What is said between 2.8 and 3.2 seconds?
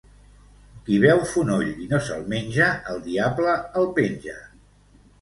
el